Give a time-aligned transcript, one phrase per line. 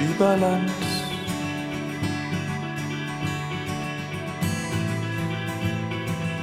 [0.00, 0.70] über Land.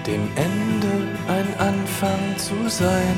[0.06, 0.94] Dem Ende
[1.28, 3.18] ein Anfang zu sein.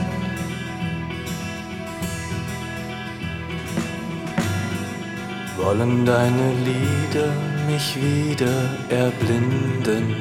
[5.57, 7.33] Wollen deine Lieder
[7.67, 10.15] mich wieder erblinden?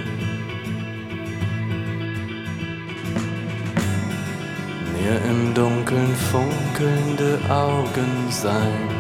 [4.93, 8.96] Mir im Dunkeln funkelnde Augen sein.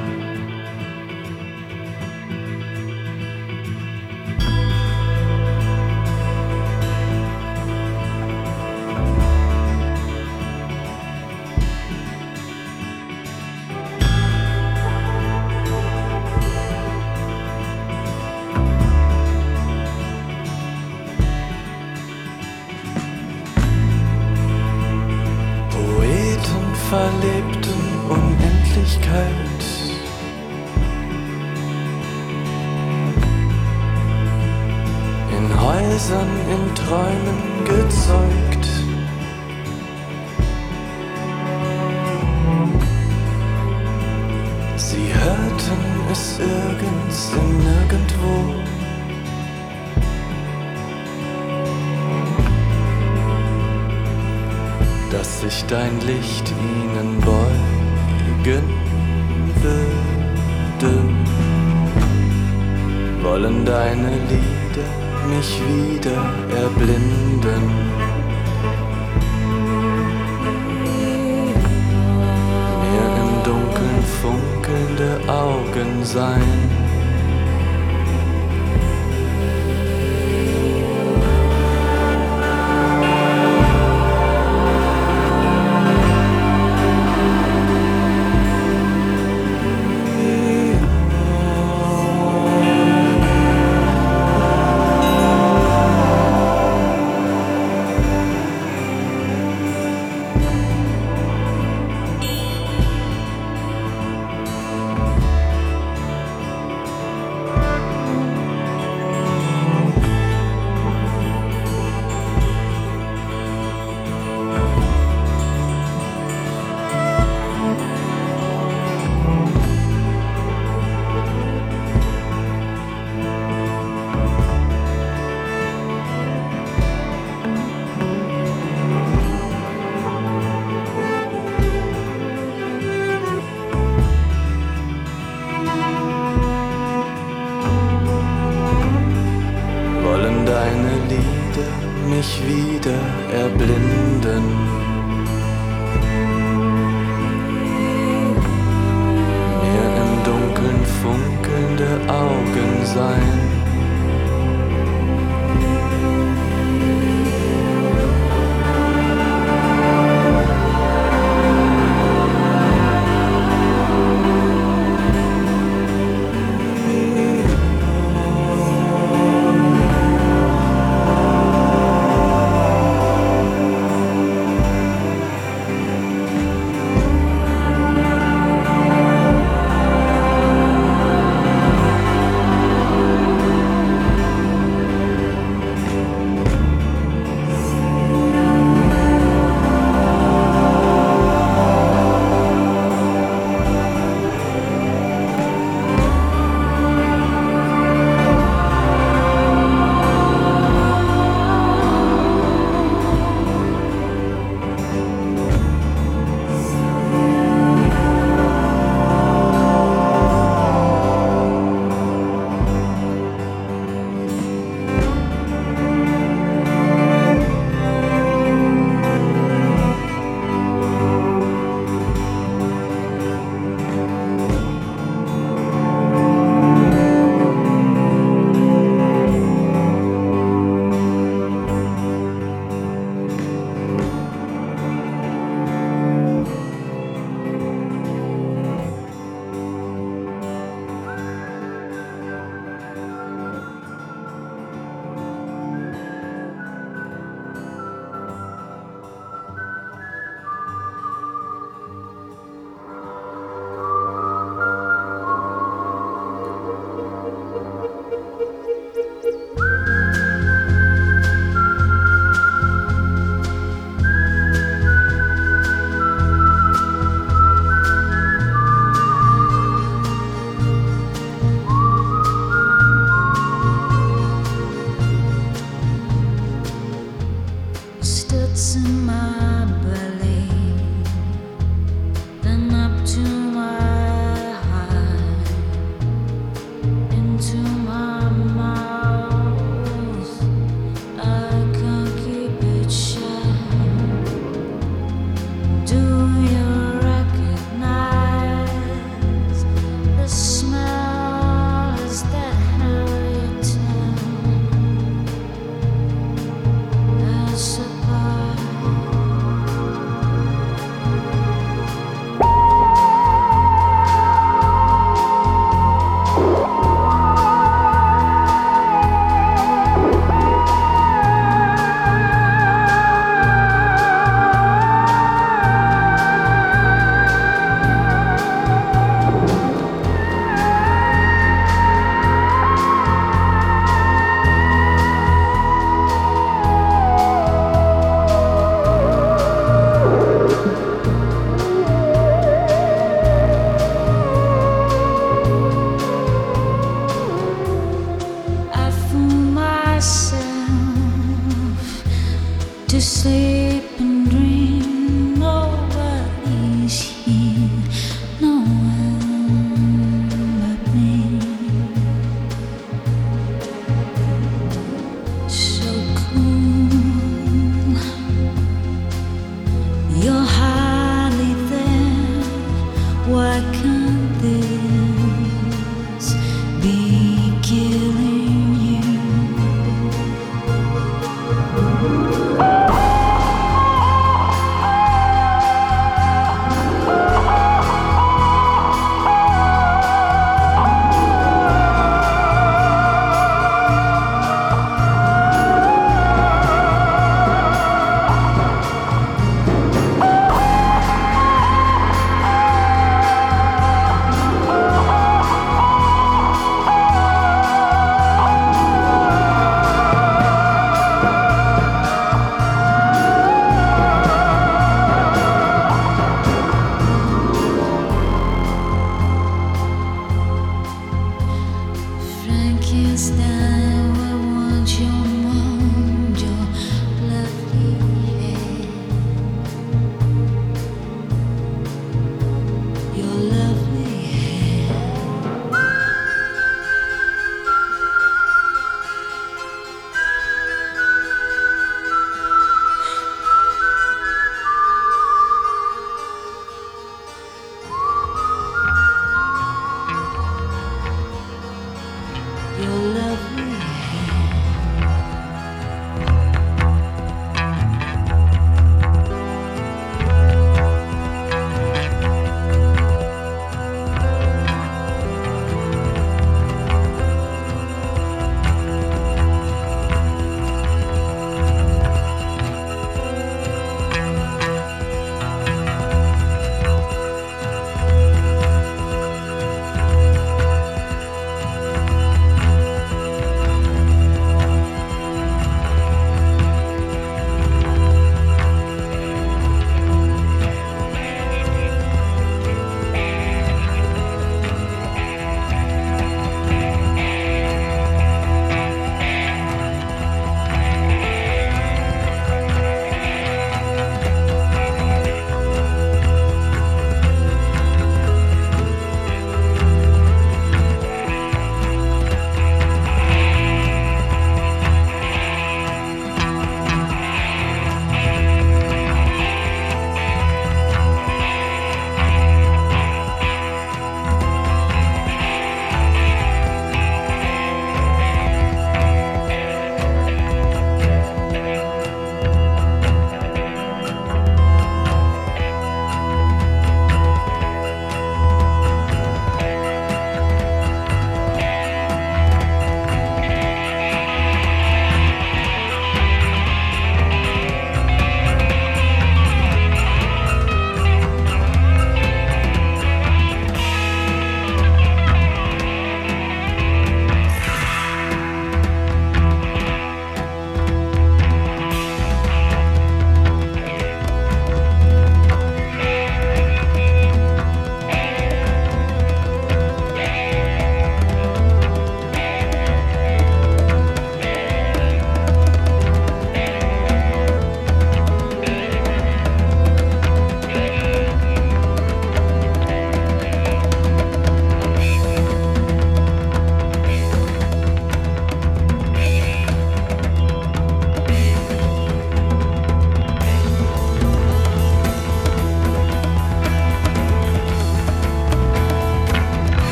[74.26, 76.85] funkelnde Augen sein.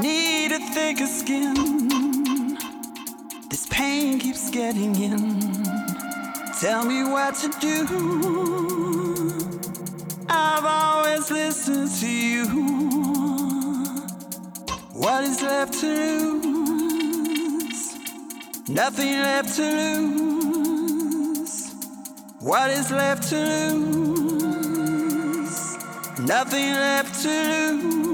[0.00, 1.54] Need a thicker skin.
[3.50, 5.38] This pain keeps getting in.
[6.60, 7.86] Tell me what to do.
[10.28, 12.46] I've always listened to you.
[14.94, 17.94] What is left to lose?
[18.68, 19.62] Nothing left to
[20.00, 21.74] lose.
[22.40, 24.76] What is left to lose?
[26.20, 28.11] Nothing left to lose.